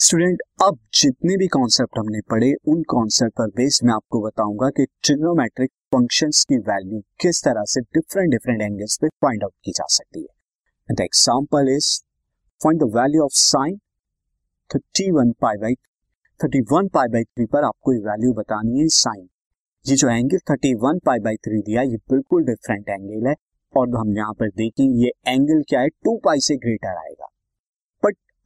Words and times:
Student 0.00 0.42
अब 0.62 0.78
जितने 0.94 1.36
भी 1.36 1.46
कॉन्सेप्ट 1.46 1.98
हमने 1.98 2.20
पढ़े, 2.20 2.52
उन 2.68 2.82
कॉन्सेप्ट 2.82 3.32
पर 3.32 3.46
बेस 3.46 3.80
मैं 3.84 3.94
आपको 3.94 4.20
बताऊँगा 4.22 4.68
कि 4.70 4.84
ट्रिग्नोमेट्रिक 5.02 5.70
फ़ंक्शंस 5.94 6.44
की 6.44 6.58
वैल्यू 6.58 7.00
किस 7.20 7.42
तरह 7.44 7.64
से 7.64 7.80
डिफरेंट 7.80 8.30
डिफरेंट 8.30 8.62
एंगल्स 8.62 8.96
पे 8.96 9.08
फाइंड 9.08 9.42
आउट 9.42 9.52
की 9.64 9.70
जा 9.70 9.84
सकती 9.90 10.20
है। 10.20 10.94
The 10.94 11.00
example 11.00 11.68
is 11.68 12.00
find 12.62 12.80
the 12.80 12.84
value 12.96 13.22
of 13.22 13.32
sine 13.32 13.78
31 14.70 15.32
pi 15.40 15.56
by 15.56 15.74
31 16.40 16.88
pi 16.94 17.08
by 17.08 17.22
3 17.22 17.46
पर 17.52 17.64
आपको 17.64 17.92
ये 17.92 17.98
वैल्यू 17.98 18.32
बतानी 18.32 18.80
है 18.80 18.88
साइन 18.88 19.28
ये 19.88 19.96
जो 19.96 20.08
एंगल 20.08 20.38
31 20.38 21.00
पाई 21.06 21.18
बाई 21.18 21.36
3 21.36 21.60
दिया, 21.60 21.82
ये 21.82 21.96
बिल्कुल 21.96 22.44
डिफरेंट 22.44 22.88
एंगल 22.88 23.28
है। 23.28 23.34
और 23.76 23.96
हम 23.96 24.16
यहाँ 24.16 24.32
पर 24.32 24.50
देखेंगे, 24.50 25.04
ये 25.04 25.32
एंगल 25.32 25.62
क्या 25.68 25.80
है? 25.80 25.88
टू 25.88 26.16
पाई 26.24 26.40
से 26.40 26.56
ग्रेटर 26.56 26.96
आएगा। 26.96 27.28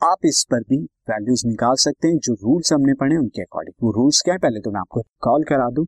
आप 0.03 0.25
इस 0.27 0.43
पर 0.51 0.61
भी 0.61 0.77
वैल्यूज़ 1.11 1.47
निकाल 1.47 1.75
सकते 1.77 2.09
हैं, 2.09 2.17
जो 2.17 2.33
रूल्स 2.35 2.73
हमने 2.73 2.95
पढ़े 3.01 3.17
उनके 3.17 3.43
अकॉर्डिंग 3.43 3.75
वो 3.83 3.91
रूल्स 3.93 4.21
क्या 4.21 4.35
है? 4.35 4.39
पहले 4.39 4.61
तो 4.61 4.71
मैं 4.71 4.81
आपको 4.81 5.03
कॉल 5.23 5.45
करा 5.45 5.69
दूँ। 5.71 5.85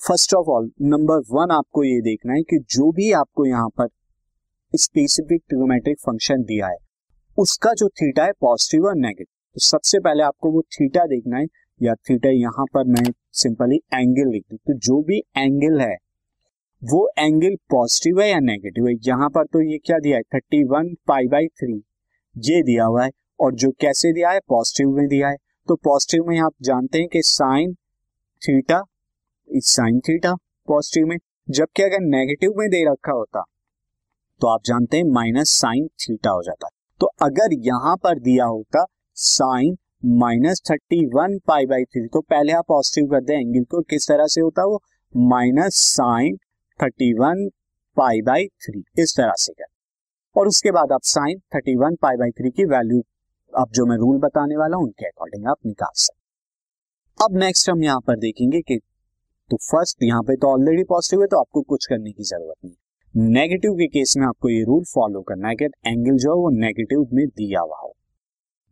First 0.00 0.34
of 0.34 0.46
all 0.50 0.70
number 0.84 1.18
one 1.30 1.50
आपको 1.52 1.84
ये 1.84 2.00
देखना 2.02 2.32
है 2.32 2.42
कि 2.42 2.58
जो 2.70 2.90
भी 2.92 3.10
आपको 3.12 3.46
यहाँ 3.46 3.68
पर 3.78 3.88
स्पेसिफिक 4.72 5.42
ट्रिगोमेट्रिक 5.48 5.98
फ़ंक्शन 6.00 6.42
दिया 6.44 6.66
है, 6.66 6.76
उसका 7.38 7.72
जो 7.74 7.88
थीटा 7.92 8.24
है 8.24 8.32
पॉजिटिव 8.40 8.86
और 8.86 8.96
नेगेटिव 8.96 9.26
तो 9.56 9.60
सबसे 9.60 10.00
पहले 10.00 10.22
आपको 10.22 10.52
वो 10.52 10.62
थीटा 10.72 11.06
देखना 11.06 11.38
है, 11.38 11.46
या 11.80 11.94
थीटा 11.94 12.30
यहाँ 12.30 12.66
पर 12.74 12.84
मैं 12.86 13.12
सिंपली 13.34 13.80
एंगल 13.94 14.32
लिख 14.32 14.44
दू। 14.50 14.56
तो 14.58 14.78
जो 14.80 15.00
भी 15.02 15.18
एंगल 15.36 15.80
है, 15.80 15.94
वो 16.82 17.08
एंगल 17.18 17.56
पॉजिटिव 17.70 18.20
है 18.20 18.30
या 18.30 18.40
नेगेटिव 18.42 18.86
है? 18.86 18.94
यहाँ 19.04 19.28
पर 19.30 19.44
तो 19.46 19.62
ये 19.62 19.78
क्या 19.84 19.98
दिया 20.00 20.16
है? 20.16 20.22
Thirty 20.24 20.64
one 20.66 20.94
pi 21.08 21.28
by 21.28 21.46
three 21.48 21.82
ये 22.36 22.62
दिया 22.64 22.84
हुआ 22.84 23.04
है। 23.04 23.10
और 23.40 23.54
जो 23.54 23.70
कैसे 23.80 24.12
दिया 24.12 24.30
है 24.30 24.40
पॉजिटिव 24.48 24.90
में 24.90 25.06
दिया 25.08 25.28
है। 25.28 25.36
तो 25.68 25.74
पॉजिटिव 25.76 26.24
में 26.24 26.38
आप 26.40 26.52
जानते 26.62 26.98
हैं 26.98 27.08
कि 27.08 27.20
sine 27.24 27.74
theta 28.42 28.82
sine 29.50 30.00
theta 30.00 30.34
positive 30.68 31.06
में, 31.06 31.16
जबकि 31.48 31.82
अगर 31.82 32.00
नेगेटिव 32.02 32.54
में 32.58 32.68
दे 32.70 32.84
रखा 32.84 33.12
होता 33.12 33.42
तो 34.40 34.46
आप 34.46 34.60
जानते 34.64 34.96
हैं 34.96 35.04
माइनस 35.04 35.50
साइन 35.52 35.86
थीटा 36.00 36.30
हो 36.30 36.42
जाता। 36.42 36.68
तो 37.00 37.06
अगर 37.22 37.54
यहाँ 37.66 37.96
पर 37.96 38.18
दिया 38.20 38.44
होता 38.46 38.84
sine 39.16 39.76
minus 40.16 40.62
thirty 40.70 41.04
one 41.06 41.38
pi 41.46 41.66
by 41.66 41.84
three 41.84 42.06
तो 42.06 42.20
पहले 42.22 42.52
आप 42.52 42.64
पॉजिटिव 42.68 43.06
कर 43.06 43.20
दे 43.20 43.34
एंगल 43.34 43.64
को 43.64 43.80
किस 43.82 44.08
तरह 44.08 44.26
से 44.26 44.40
होता 44.40 44.64
वो? 44.64 44.80
Minus 45.14 45.76
sine 45.86 46.36
thirty 46.80 47.12
one 47.14 47.48
pi 47.96 48.20
by 48.22 48.46
three 48.62 48.82
इस 48.98 49.14
तरह 49.16 49.34
से 49.38 49.52
कर। 49.52 49.66
और 50.36 50.48
उसके 50.48 50.70
बाद 50.70 50.92
आप 50.92 51.02
sine 51.04 51.38
thirty 51.54 51.76
one 51.76 51.96
pi 52.02 52.16
by 52.16 52.30
three 52.32 52.50
की 52.50 52.64
वैल्यू 52.66 53.00
अब 53.58 53.70
जो 53.74 53.84
मैं 53.86 53.96
रूल 53.96 54.18
बताने 54.20 54.56
वाला 54.56 54.76
हूँ, 54.76 54.84
उनके 54.84 55.06
अकॉर्डिंग 55.06 55.46
आप 55.48 55.56
निकाल 55.66 55.92
सकते 55.96 57.24
अब 57.24 57.38
नेक्स्ट 57.38 57.70
हम 57.70 57.82
यहाँ 57.84 58.00
पर 58.00 58.18
देखेंगे 58.18 58.60
कि 58.60 58.76
तो 59.50 59.56
फ़र्स्ट 59.62 60.02
यहाँ 60.02 60.22
पे 60.22 60.36
तो 60.36 60.48
ऑलरेडी 60.48 60.84
पॉजिटिव 60.84 61.20
है 61.22 61.26
तो 61.26 61.38
आपको 61.38 61.62
कुछ 61.62 61.86
करने 61.86 62.12
की 62.12 62.24
ज़रूरत 62.24 62.56
नहीं 62.64 63.32
नेगेटिव 63.32 63.72
के 63.74 63.86
केस 63.88 64.14
में 64.16 64.26
आपको 64.26 64.48
ये 64.48 64.62
रूल 64.64 64.84
फॉलो 64.84 65.20
करना 65.28 65.48
है 65.48 65.54
कि 65.54 65.64
एंगल 65.64 66.16
जो 66.16 66.30
है 66.30 66.36
वो 66.36 66.50
नेगेटिव 66.56 67.06
में 67.12 67.26
दिया 67.28 67.60
हुआ 67.60 67.78
हो। 67.78 67.94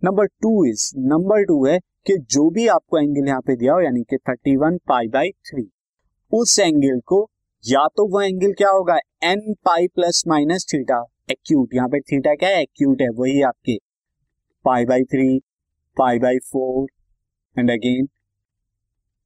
Number 0.02 0.26
two 0.42 0.64
is 0.64 0.90
number 1.06 1.44
two 1.44 1.64
है 1.66 1.78
कि 2.06 2.16
जो 2.30 2.48
भी 2.50 2.66
आपको 2.68 2.98
एंगल 2.98 3.28
यहाँ 3.28 3.40
पे 3.40 3.56
दिया 3.56 3.72
हो, 3.72 3.80
यानी 3.80 4.02
कि 4.02 4.16
thirty 4.18 4.56
one 4.56 4.76
pi 4.88 5.08
by 5.08 5.30
three 5.48 5.68
उस 6.32 6.58
एंगल 6.58 7.00
को 7.06 7.20
या 7.64 7.86
तो 7.96 8.06
वो 8.08 8.20
एंगल 8.20 8.52
क्या 8.52 8.70
होगा 8.70 8.98
n 9.24 9.52
pi 9.64 9.88
plus 9.94 10.22
minus 10.28 10.66
theta 10.72 11.02
acute 11.30 11.74
यहाँ 11.74 11.88
पे 11.88 12.00
थीटा 12.02 12.34
क्या 12.34 12.48
है 12.48 12.62
एक्यूट 12.62 13.02
है, 13.02 13.08
वही 13.10 13.40
आपके 13.42 13.76
pi 14.66 14.84
by 14.84 15.02
three 15.04 15.38
pi 15.96 16.18
by 16.18 16.38
four 16.44 16.86
and 17.56 17.70
again 17.70 18.06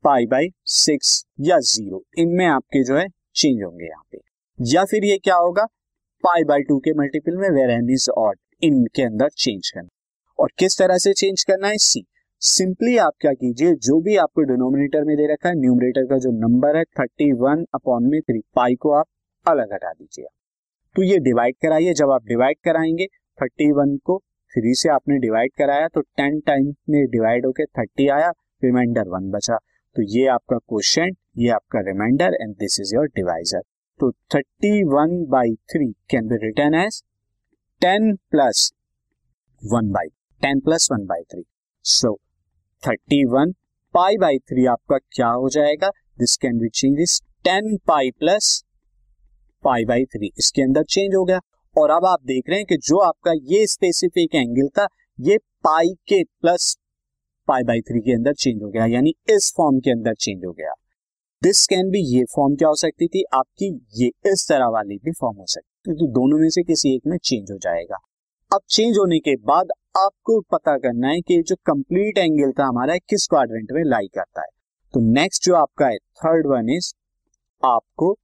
pi 0.04 0.26
by 0.26 0.48
six 0.66 1.12
या 1.41 1.59
ज़ीरो 1.60 2.03
इनमें 2.19 2.44
आपके 2.47 2.82
जो 2.84 2.97
है 2.97 3.06
चेंज 3.09 3.62
होंगे 3.62 3.84
यहाँ 3.84 4.04
पे। 4.12 4.19
या 4.60 4.84
फिर 4.84 5.04
ये 5.04 5.16
क्या 5.19 5.37
होगा? 5.37 5.64
पाई 6.25 6.44
बाई 6.44 6.62
टू 6.62 6.78
के 6.78 6.92
मल्टीपल 6.94 7.37
में 7.37 7.48
वेर 7.50 7.70
एन 7.70 7.91
इज़ 7.91 8.09
ऑड 8.10 8.38
इनके 8.62 9.03
अंदर 9.03 9.28
चेंज 9.28 9.70
करना। 9.70 9.88
और 10.38 10.50
किस 10.59 10.78
तरह 10.78 10.98
से 10.98 11.12
चेंज 11.14 11.44
करना 11.44 11.69
है? 11.69 11.76
सी 11.78 12.04
सिंपली 12.43 12.97
आप 12.98 13.12
क्या 13.20 13.32
कीजिए, 13.32 13.75
जो 13.75 14.00
भी 14.00 14.16
आपको 14.16 14.43
डिनोमिनेटर 14.44 15.04
में 15.04 15.16
दे 15.16 15.32
रखा 15.32 15.48
है 15.48 15.54
न्यूमरेटर 15.54 16.06
का 16.06 16.19
जो 16.19 16.31
नंबर 16.38 16.76
है 16.76 16.84
थर्टी 16.98 17.32
वन 17.38 17.64
अपॉन 17.75 18.10
में 18.10 18.20
थ्री 18.20 18.41
पाई 18.54 18.75
को 18.75 18.93
आप 18.93 19.06
अलग 19.47 19.72
हटा 19.72 19.93
दीजिए 19.93 20.26
तो 20.97 21.03
ये 21.03 21.19
डिवाइड 21.20 21.54
कराइए, 21.62 21.94
जब 21.94 22.10
आप 22.10 22.25
डिवाइड 22.26 22.56
कराएँगे 22.64 23.06
थर्टी 23.38 23.70
वन 23.72 23.97
को 23.97 24.22
थ्री 24.53 24.75
से 24.75 24.88
आपने 24.88 25.19
डिवाइड 25.19 25.53
कराया 25.59 25.88
तो 25.88 26.00
टेन 26.00 26.38
टाइम 26.47 26.75
में 26.91 27.05
डिवाइड 27.11 27.47
होके 27.47 27.65
थर्टी 27.78 28.09
आया 28.11 28.31
रिमाइंडर 28.62 29.09
वन 29.09 29.31
बचा। 29.31 29.56
तो 29.97 30.03
ये 30.09 30.27
आपका 30.28 30.56
क्वेश्चन 30.59 31.15
ये 31.38 31.49
आपका 31.50 31.81
remainder 31.87 32.37
and 32.41 32.55
this 32.56 32.81
is 32.81 32.94
your 32.94 33.06
divisor 33.16 33.62
तो 34.00 34.11
thirty 34.34 34.83
one 34.87 35.25
by 35.31 35.55
three 35.72 35.87
can 36.11 36.28
be 36.28 36.37
written 36.43 36.75
as 36.75 37.03
ten 37.83 38.15
plus 38.31 38.72
one 39.62 39.91
by 39.93 40.09
ten 40.43 40.61
plus 40.61 40.88
one 40.93 41.06
by 41.06 41.22
three 41.32 41.43
so 41.84 42.15
thirty 42.82 43.25
one 43.27 43.53
pi 43.94 44.17
by 44.17 44.38
three 44.41 44.67
आपका 44.67 44.99
क्या 45.12 45.28
हो 45.28 45.49
जाएगा? 45.49 45.91
This 46.19 46.37
can 46.37 46.59
be 46.59 46.69
change 46.71 47.00
is 47.00 47.21
ten 47.44 47.77
pi 47.87 48.11
plus 48.19 48.62
pi 49.65 49.84
by 49.84 50.05
three 50.06 50.31
इसके 50.38 50.62
अंदर 50.62 50.82
change 50.84 51.15
हो 51.15 51.25
गया। 51.25 51.41
और 51.76 51.91
अब 51.91 52.04
आप 52.04 52.22
देख 52.22 52.48
रहे 52.48 52.58
हैं 52.58 52.66
कि 52.66 52.76
जो 52.76 52.98
आपका 52.98 53.32
ये 53.32 53.66
स्पेसिफिक 53.66 54.34
एंगल 54.34 54.69
था, 54.69 54.86
ये 55.20 55.38
पाई 55.38 55.88
के 56.08 56.22
प्लस 56.25 56.76
पाई 57.48 57.62
बाई 57.62 57.81
थ्री 57.81 58.00
के 58.00 58.12
अंदर 58.12 58.32
चेंज 58.32 58.62
हो 58.62 58.69
गया, 58.69 58.86
यानी 58.86 59.14
इस 59.31 59.53
फॉर्म 59.56 59.78
के 59.78 59.91
अंदर 59.91 60.14
चेंज 60.14 60.44
हो 60.44 60.53
गया। 60.53 60.72
दिस 61.42 61.66
कैन 61.66 61.91
बी 61.91 61.98
ये 62.16 62.25
फॉर्म 62.25 62.54
क्या 62.54 62.69
हो 62.69 62.75
सकती 62.75 63.06
थी? 63.06 63.25
आपकी 63.34 63.86
ये 63.94 64.06
इस 64.06 64.47
तरह 64.48 64.66
वाली 64.66 64.97
भी 64.97 65.12
फॉर्म 65.12 65.36
हो 65.36 65.44
सकती 65.47 65.92
थी। 65.92 65.94
तो 65.94 66.06
दोनों 66.06 66.38
में 66.38 66.48
से 66.50 66.62
किसी 66.62 66.94
एक 66.94 67.03
में 67.06 67.19
चेंज 67.19 67.50
हो 67.50 67.58
जाएगा। 67.58 67.98
अब 68.52 68.60
चेंज 68.69 68.98
होने 68.98 69.19
के 69.19 69.37
बाद 69.37 69.69
आपको 69.97 70.41
पता 70.41 70.76
करना 70.76 71.08
है 71.08 71.20
कि 71.20 71.42
जो 71.42 71.56
कंप्लीट 71.66 72.19
एंगल 72.19 72.52
था 72.52 72.66
हमारा 72.66 72.97
किस 72.97 73.26
क्वाड्रेंट 73.26 73.72
में 73.72 73.82
लाई 73.84 74.06
करता 74.06 74.41
है। 74.41 74.48
तो 74.94 75.00
नेक्स्ट 75.00 75.44
जो 75.44 75.54
आपका 75.54 75.87
है 75.87 75.97
थर्ड 75.97 76.47
वन 76.47 76.70
इज़ 76.70 76.92
आपको 77.62 78.16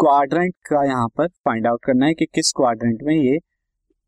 क्वाड्रेंट 0.00 0.54
का 0.66 0.82
यहाँ 0.84 1.08
पर 1.08 1.26
फाइंड 1.46 1.66
आउट 1.66 1.80
करना 1.84 2.06
है 2.06 2.14
कि 2.14 2.26
किस 2.26 2.52
क्वाड्रेंट 2.56 3.02
में 3.02 3.14
ये 3.14 3.38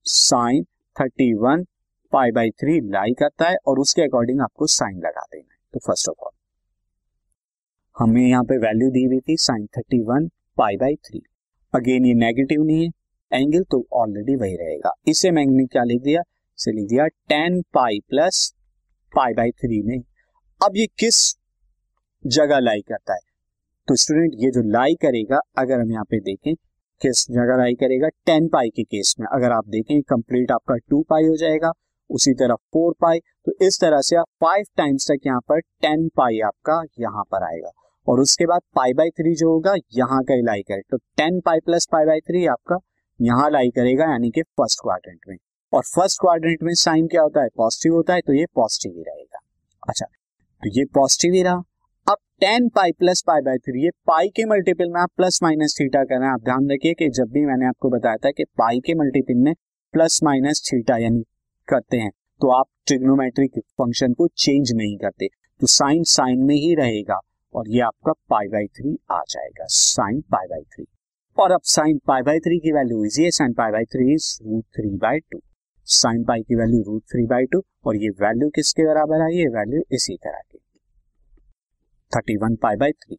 sine 0.06 0.62
thirty 0.97 1.32
one 1.38 1.64
pi 2.12 2.30
by 2.30 2.50
three 2.50 2.78
lie 2.91 3.12
करता 3.19 3.48
है 3.48 3.56
और 3.66 3.78
उसके 3.78 4.03
अकॉर्डिंग 4.03 4.41
आपको 4.41 4.66
साइन 4.66 4.97
लगा 4.98 5.25
देना 5.25 5.53
है। 5.53 5.58
तो 5.75 5.78
फ़र्स्ट 5.78 6.08
ऑफ़ 6.08 6.25
ऑल 6.25 6.30
हमें 7.97 8.20
यहाँ 8.22 8.44
पे 8.44 8.56
वैल्यू 8.58 8.91
दी 8.91 9.03
हुई 9.04 9.19
थी 9.20 9.36
sine 9.36 9.66
thirty 9.76 10.00
one 10.03 10.28
pi 10.58 10.76
by 10.76 10.94
three 11.08 11.22
again 11.75 12.06
ये 12.06 12.14
नेगेटिव 12.14 12.62
नहीं 12.62 12.86
है। 12.86 13.41
एंगल 13.41 13.62
तो 13.62 13.84
ऑलरेडी 13.92 14.36
वही 14.36 14.56
रहेगा। 14.56 14.92
इसे 15.09 15.30
मैंने 15.30 15.66
क्या 15.66 15.82
लिख 15.84 16.00
दिया? 16.03 16.22
इसे 16.59 16.72
लिख 16.72 16.88
दिया 16.88 17.06
ten 17.06 17.60
pi 17.74 17.98
plus 18.10 18.53
pi 19.12 19.34
by 19.34 19.50
three 19.50 19.82
में। 19.82 19.98
अब 20.60 20.76
ये 20.76 20.86
किस 20.98 21.20
जगह 22.24 22.59
लाई 22.60 22.80
करता 22.80 23.14
है? 23.14 23.31
तो 23.88 23.97
स्टूडेंट 23.97 24.32
ये 24.34 24.50
जो 24.50 24.60
लाई 24.72 24.94
करेगा, 24.94 25.41
अगर 25.59 25.81
हम 25.81 25.91
यहाँ 25.91 26.04
पे 26.04 26.19
देखें, 26.20 26.54
किस 27.00 27.25
जगह 27.31 27.56
लाई 27.56 27.75
करेगा? 27.75 28.09
टेन 28.26 28.48
पाई 28.48 28.69
के 28.69 28.82
केस 28.82 29.15
में। 29.20 29.26
अगर 29.26 29.53
आप 29.53 29.69
देखें 29.69 30.00
कंप्लीट 30.03 30.50
आपका 30.50 30.76
टू 30.91 31.00
पाई 31.03 31.26
हो 31.26 31.37
जाएगा, 31.37 31.72
उसी 32.10 32.32
तरह 32.34 32.54
फोर 32.54 32.94
पाई। 33.00 33.19
तो 33.19 33.53
इस 33.66 33.81
तरह 33.81 34.00
से 34.00 34.16
आप 34.16 34.26
फाइव 34.41 34.65
टाइम्स 34.76 35.10
तक 35.10 35.26
यहाँ 35.26 35.41
पर 35.41 35.60
टेन 35.60 36.09
पाई 36.09 36.38
आपका 36.41 36.82
यहाँ 37.00 37.25
पर 37.25 37.44
आएगा। 37.44 37.71
और 38.06 38.21
उसके 38.21 38.47
बाद 38.47 38.60
पाई 38.75 38.92
बाई 38.92 39.10
थ्री 39.10 39.34
जो 39.34 39.50
होगा, 39.50 39.75
यहाँ 39.94 40.22
का 40.22 40.34
लाई 40.42 40.62
करे। 40.62 40.82
तो 40.91 40.97
ten 40.97 41.41
pi 41.41 41.60
plus 41.60 41.86
pi 41.92 42.04
by 42.04 42.21
three 42.21 42.47
आपका 42.47 42.78
यहाँ 43.21 43.51
लाई 43.51 43.71
करेगा, 43.71 44.04
यानी 44.04 44.30
कि 44.30 44.42
फ़र्स्ट 44.42 44.80
क्वाड्रेंट 44.83 45.21
में। 45.28 45.36
और 45.72 45.83
फ़र्स्ट 45.84 46.21
क्वाड्रेंट 46.21 46.62
में 46.62 46.72
साइन 46.74 47.06
क्या 47.06 47.22
होता 47.22 47.42
है? 47.42 47.48
पॉजिटिव 47.56 47.95
होता 47.95 48.15
है 48.15 48.21
तो 48.21 48.33
ये 48.33 48.47
पॉजिटिव 48.54 48.97
ही 48.97 49.03
रहेगा। 49.03 49.39
अच्छा 49.83 50.06
तो 50.62 50.71
ये 50.71 50.84
पॉजिटिव 50.84 51.34
ही 51.34 51.42
रहा। 51.42 51.62
Ten 52.42 52.68
pi 52.68 52.92
plus 52.92 53.21
pi 53.27 53.41
by 53.41 53.59
three 53.59 53.83
ये 53.84 53.91
पाई 54.06 54.28
के 54.36 54.44
मल्टीपल 54.44 54.89
में 54.92 55.00
आप 55.00 55.10
प्लस 55.16 55.39
माइनस 55.42 55.77
थीटा 55.80 56.03
करना 56.04 56.27
है 56.27 56.33
आप 56.33 56.41
ध्यान 56.44 56.71
रखिए 56.71 56.94
कि 56.94 57.09
जब 57.18 57.28
भी 57.33 57.44
मैंने 57.47 57.66
आपको 57.66 57.91
बताया 57.91 58.16
था 58.16 58.30
कि 58.30 58.44
पाई 58.59 58.80
के 58.86 58.94
मल्टीपल 58.94 59.34
में 59.34 59.53
प्लस 59.94 60.18
माइनस 60.24 60.62
थीटा 60.66 60.97
यानी 60.98 61.22
करते 61.68 61.97
हैं 61.97 62.10
तो 62.41 62.50
आप 62.50 62.66
ट्रिग्नोमेट्रिक 62.86 63.59
फ़ंक्शन 63.59 64.12
को 64.12 64.27
चेंज 64.36 64.72
नहीं 64.72 64.97
करते। 64.98 65.27
तो 65.60 65.66
साइन 65.66 66.03
साइन 66.15 66.42
में 66.47 66.54
ही 66.54 66.74
रहेगा 66.74 67.21
और 67.54 67.68
ये 67.68 67.80
आपका 67.80 68.12
पाई 68.30 68.48
बाई 68.48 68.66
थ्री 68.78 68.97
आ 69.10 69.21
जाएगा। 69.28 69.66
साइन 69.68 70.21
पाई 70.33 70.47
बाई 70.47 70.62
थ्री 70.74 70.86
और 71.36 71.53
अब 71.53 71.60
साइन 71.74 72.00
पाई 72.06 72.22
बाई 72.22 72.41
थ्री 72.41 72.59
की 72.59 72.72
वैल्यू 72.72 73.04
इजी 73.04 73.24
है 73.24 73.30
sine 73.39 73.53
pi 73.53 73.71
by 73.72 73.84
three 73.94 74.12
is 74.15 74.28
root 74.42 74.65
three 74.78 74.97
by 75.06 75.21
two 75.33 75.41
sine 75.86 76.24
pi 76.24 76.42
की 76.42 76.56
value 76.56 76.83
root 76.91 77.03
three 77.12 77.27
by 77.27 77.47
two 77.53 77.62
और 77.86 78.03
ये 78.03 78.10
वैल्यू 78.21 78.50
किसके 78.50 78.86
बराबर 78.86 79.22
आई? 79.22 79.33
ये 79.34 79.48
वैल्यू 79.50 79.83
इसी 79.92 80.16
तरह 80.16 80.41
की। 80.41 80.59
Thirty 82.16 82.36
one 82.36 82.56
pi 82.56 82.76
by 82.76 82.92
three 82.92 83.16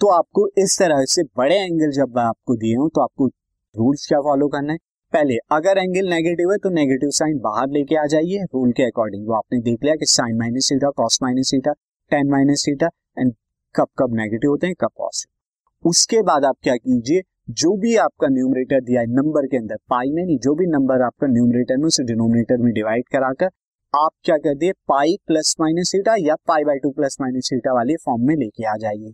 तो 0.00 0.08
आपको 0.08 0.46
इस 0.58 0.76
तरह 0.78 1.04
से 1.04 1.22
बड़े 1.36 1.56
एंगल 1.56 1.90
जब 1.90 2.18
आपको 2.18 2.56
दिए 2.56 2.74
हो 2.74 2.88
तो 2.88 3.00
आपको 3.00 3.26
रूल्स 3.74 4.06
क्या 4.08 4.20
फॉलो 4.20 4.48
करना 4.48 4.72
है? 4.72 4.78
पहले, 5.12 5.36
अगर 5.52 5.78
एंगल 5.78 6.08
नेगेटिव 6.08 6.52
है 6.52 6.58
तो 6.58 6.70
नेगेटिव 6.70 7.10
साइन 7.10 7.38
बाहर 7.38 7.68
लेके 7.68 7.96
आ 7.96 8.06
जाइए 8.06 8.44
रूल 8.44 8.72
के 8.72 8.82
अकॉर्डिंग 8.82 9.26
वो 9.26 9.34
आपने 9.34 9.58
देख 9.60 9.78
लिया 9.84 9.94
कि 9.94 10.06
sine 10.06 10.38
minus 10.38 10.68
theta 10.72 10.90
cos 10.90 11.18
minus 11.22 11.50
theta 11.54 11.72
tan 12.10 12.30
minus 12.30 12.64
theta 12.68 12.88
and 13.18 13.32
कब 13.74 13.86
कब 13.98 14.14
नेगेटिव 14.14 14.50
होते 14.50 14.66
हैं, 14.66 14.74
कब 14.80 14.88
पॉजिटिव 14.98 15.90
उसके 15.90 16.22
बाद 16.22 16.44
आप 16.44 16.56
क्या 16.62 16.76
कीजिए, 16.76 17.22
जो 17.50 17.76
भी 17.76 17.96
आपका 17.96 18.28
न्यूमरेटर 18.28 18.80
दिया 18.80 19.00
है 19.00 19.06
नंबर 19.06 19.46
के 19.46 19.56
अंदर 19.56 19.76
पाई 19.90 20.10
में 20.10 20.24
नहीं, 20.24 20.38
जो 20.38 20.54
भी 20.54 20.66
नंबर 20.66 21.02
आपका 21.02 21.26
न्यूमरेटर 21.26 21.76
में, 21.76 21.84
उसे 21.84 22.04
डिनोमिनेटर 22.04 22.56
में 22.56 22.72
डिवाइड 22.74 23.04
कराकर 23.12 23.50
आप 23.94 24.10
क्या 24.24 24.36
कर 24.36 24.54
दिए 24.54 24.72
पाई 24.88 25.16
प्लस 25.26 25.54
माइनस 25.60 25.90
सीटा 25.90 26.14
या 26.18 26.34
pi 26.48 26.64
by 26.64 26.78
two 26.78 26.90
plus 26.90 27.16
minus 27.20 27.48
theta 27.48 27.72
वाले 27.74 27.96
फॉर्म 27.96 28.22
में 28.26 28.34
लेके 28.36 28.64
आ 28.64 28.76
जाइए। 28.76 29.12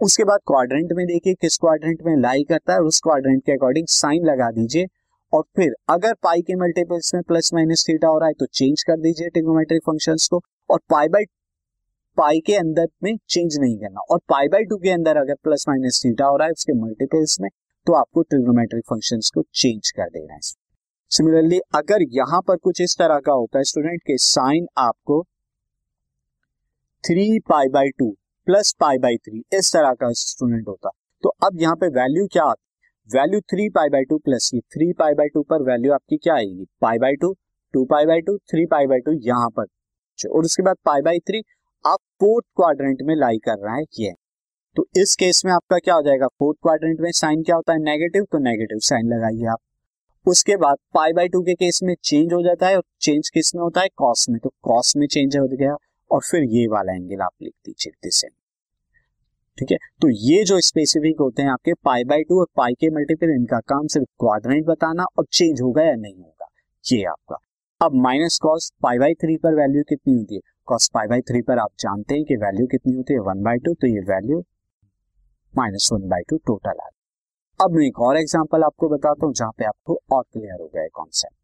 उसके 0.00 0.24
बाद 0.24 0.40
क्वाड्रेंट 0.46 0.92
में 0.92 1.04
देखिए 1.06 1.34
किस 1.34 1.56
क्वाड्रेंट 1.58 2.02
में 2.06 2.16
लाई 2.16 2.42
करता 2.44 2.72
है, 2.72 2.78
उस 2.80 3.00
क्वाड्रेंट 3.00 3.42
के 3.46 3.52
अकॉर्डिंग 3.52 3.86
साइन 3.88 4.24
लगा 4.24 4.50
दीजिए। 4.50 4.86
और 5.32 5.44
फिर 5.56 5.74
अगर 5.88 6.14
पाई 6.22 6.42
के 6.42 6.56
मल्टीपल्स 6.56 7.14
में 7.14 7.22
प्लस 7.22 7.52
माइनस 7.54 7.86
थीटा 7.88 8.08
हो 8.08 8.18
रहा 8.18 8.28
है 8.28 8.34
तो 8.34 8.46
चेंज 8.46 8.82
कर 8.82 9.00
दीजिए 9.00 9.28
टिग्नोमेट्रिक 9.28 9.82
फ़ंक्शंस 9.86 10.28
को। 10.28 10.42
और 10.70 10.80
पाई 10.90 11.08
बाई 11.08 11.24
पाई 12.18 12.40
के 12.40 12.56
अंदर 12.56 12.88
में 13.02 13.16
चेंज 13.28 13.58
नहीं 13.60 13.78
करना। 13.78 14.00
और 14.10 14.20
पाई 14.28 14.48
बाई 14.48 14.64
टू 14.64 14.76
के 14.76 14.90
अंदर 14.90 15.16
अगर 15.16 15.34
प्लस 15.44 15.64
माइनस 15.68 16.02
थीटा 16.04 16.26
हो 16.26 16.36
रहा 16.36 16.46
है, 16.46 16.52
उसके 16.52 16.80
मल्टीपल्स 16.82 17.40
में 17.40 17.50
तो 17.86 17.92
आपको 17.94 18.22
ट्रिग्नोमेट्रिक 18.22 18.84
फ़ंक्शंस 18.90 19.30
को 19.34 19.42
चेंज 19.54 19.90
कर 19.90 20.10
देना 20.10 20.34
है। 20.34 20.65
सिमिलरली 21.10 21.58
अगर 21.74 22.02
यहाँ 22.12 22.40
पर 22.48 22.56
कुछ 22.56 22.80
इस 22.80 22.96
तरह 22.98 23.18
का 23.18 23.32
होता 23.32 23.58
है 23.58 23.64
स्टूडेंट 23.64 24.02
के 24.02 24.16
साइन 24.18 24.66
आपको 24.78 25.22
three 27.04 27.38
pi 27.48 27.68
by 27.68 27.90
two 27.98 28.10
plus 28.46 28.74
pi 28.80 28.98
by 28.98 29.16
three 29.16 29.42
इस 29.58 29.72
तरह 29.72 29.92
का 29.92 30.10
स्टूडेंट 30.16 30.68
होता 30.68 30.90
तो 31.24 31.28
अब 31.46 31.60
यहाँ 31.60 31.76
पे 31.76 31.88
वैल्यू 31.92 32.26
क्या 32.32 32.44
आती 32.44 32.64
value 33.10 33.40
three 33.50 33.68
pi 33.70 33.88
by 33.88 34.04
two 34.04 34.18
plus 34.18 34.48
की 34.50 34.60
थ्री 34.74 34.92
पाई 34.92 35.14
बाई 35.14 35.28
टू 35.34 35.42
पर 35.42 35.62
वैल्यू 35.62 35.92
आपकी 35.92 36.16
क्या 36.16 36.34
आएगी? 36.34 36.64
Pi 36.80 36.98
by 36.98 37.16
two 37.16 37.32
two 37.74 37.84
pi 37.84 38.06
by 38.06 38.20
two 38.20 38.36
three 38.50 38.64
pi 38.66 38.86
by 38.86 39.00
two 39.00 39.12
यहाँ 39.22 39.48
पर। 39.50 39.66
और 40.30 40.44
उसके 40.44 40.62
बाद 40.62 40.76
पाई 40.84 41.02
बाई 41.02 41.18
थ्री 41.18 41.42
आप 41.84 41.98
फोर्थ 42.20 42.46
क्वाड्रेंट 42.56 43.02
में 43.02 43.14
लाई 43.16 43.38
कर 43.38 43.58
रहा 43.58 43.74
है, 43.74 43.84
ये। 44.00 44.12
तो 44.76 44.86
इस 44.96 45.14
केस 45.16 45.42
में 45.44 45.52
आपका 45.52 45.78
क्या 45.78 45.94
हो 45.94 46.02
जाएगा? 46.02 46.26
फोर्थ 46.28 46.58
क्वाड्रेंट 46.62 47.00
में 47.00 47.10
साइन 47.12 47.42
क्या 47.42 47.56
होता 47.56 47.72
है? 47.72 47.78
नेगेटिव 47.80 48.24
तो 48.32 48.38
नेगेटिव 48.38 48.78
साइन 48.82 49.06
लगाइए 49.06 49.46
आप। 49.52 49.58
उसके 50.26 50.56
बाद 50.56 50.76
पाई 50.94 51.12
बाई 51.12 51.28
टू 51.28 51.42
के 51.42 51.54
केस 51.54 51.80
में 51.82 51.94
चेंज 52.04 52.32
हो 52.32 52.42
जाता 52.42 52.66
है 52.66 52.76
और 52.76 52.82
चेंज 53.00 53.28
किसमें 53.28 53.62
होता 53.62 53.80
है? 53.80 53.88
कॉस 53.96 54.26
में। 54.30 54.40
तो 54.40 54.52
कॉस 54.62 54.96
में 54.96 55.06
चेंज 55.06 55.36
हो 55.36 55.48
गया 55.48 55.76
और 56.10 56.20
फिर 56.30 56.42
ये 56.42 56.66
वाला 56.66 56.92
एंगल 56.92 57.20
आप 57.20 57.30
लिख 57.42 57.52
दीजिए 57.66 57.92
दिस। 58.02 58.24
एंगल 58.24 58.36
ठीक 59.58 59.70
है? 59.70 59.76
तो 59.76 60.08
ये 60.08 60.44
जो 60.44 60.60
स्पेसिफिक 60.60 61.16
होते 61.20 61.42
हैं 61.42 61.50
आपके 61.50 61.72
पाई 61.74 62.04
बाई 62.04 62.22
टू 62.22 62.40
और 62.40 62.46
पाई 62.56 62.72
के 62.72 62.90
मल्टीपल 62.90 63.30
इनका 63.30 63.60
काम 63.60 63.86
सिर्फ़ 63.86 64.08
क्वाड्रेंट 64.20 64.66
बताना 64.66 65.04
और 65.18 65.26
चेंज 65.32 65.60
होगा 65.60 65.82
या 65.82 65.94
नहीं 65.94 66.18
होगा। 66.18 66.46
ये 66.92 67.04
आपका। 67.04 67.36
अब 67.82 67.94
minus 67.94 68.38
cos 68.42 68.72
pi 68.82 68.98
by 68.98 69.14
three 69.14 69.36
पर 69.36 69.54
वैल्यू 69.54 69.82
कितनी 69.88 70.14
होती 70.14 70.34
है? 70.34 70.40
कॉस 70.66 70.90
पाई 70.94 71.06
बाई 71.06 71.20
थ्री 71.20 71.42
पर 71.42 71.58
आप 71.58 71.70
जानते 71.80 72.14
हैं 72.14 72.24
कि 72.24 72.36
वैल्यू 72.36 72.66
कितनी 72.66 72.92
होती 72.92 73.12
है? 73.12 73.20
वन 73.20 73.42
बाई 73.42 73.58
टू 73.58 73.74
तो 73.74 73.86
ये 73.86 74.00
value 74.00 74.44
minus 75.56 75.88
one 75.92 76.08
by 76.08 76.20
two 76.28 76.36
total 76.36 76.78
आ 76.82 76.88
अब 77.64 77.72
मैं 77.72 77.86
एक 77.86 78.00
और 78.00 78.16
एग्ज़ाम्पल 78.16 78.62
आपको 78.62 78.88
बताता 78.88 79.26
हूँ 79.26 79.34
जहाँ 79.34 79.50
पे 79.58 79.64
आपको 79.64 80.00
और 80.12 80.22
क्लियर 80.32 80.60
हो 80.60 80.70
गया 80.74 80.86
concept 80.94 81.34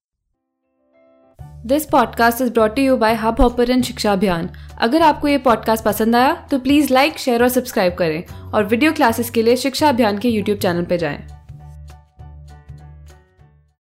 this 1.67 1.87
podcast 1.87 2.41
is 2.41 2.53
brought 2.53 2.79
you 2.79 2.97
by 2.97 3.14
Hubhopper 3.41 3.81
Shiksha 3.82 4.12
Abhiyan 4.12 4.50
अगर 4.79 5.03
आपको 5.03 5.29
ये 5.29 5.38
पॉडकास्ट 5.38 5.85
पसंद 5.85 6.17
आया 6.17 6.35
तो 6.50 6.59
प्लीज़ 6.59 6.93
लाइक 6.93 7.19
शेयर 7.19 7.43
और 7.43 7.49
सब्सक्राइब 7.49 7.94
करें 7.94 8.25
और 8.55 8.64
वीडियो 8.64 8.93
क्लासेस 8.93 9.31
के 9.31 9.43
लिए 9.43 9.56
शिक्षा 9.56 9.88
अभियान 9.88 10.19
के 10.19 10.29
यूट्यूब 10.29 10.59
चैनल 10.59 10.85
पर 10.85 10.97
जाएँ। 10.97 11.42